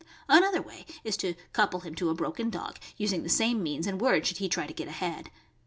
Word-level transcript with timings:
Another 0.27 0.63
way 0.63 0.83
is 1.03 1.15
to 1.17 1.35
couple 1.53 1.81
him 1.81 1.93
to 1.93 2.09
a 2.09 2.15
broken 2.15 2.49
dog, 2.49 2.79
using 2.97 3.21
the 3.21 3.29
same 3.29 3.61
means 3.61 3.85
and 3.85 4.01
word 4.01 4.25
should 4.25 4.37
he 4.37 4.49
try 4.49 4.65
to 4.65 4.73
get 4.73 4.87
ahead. 4.87 5.29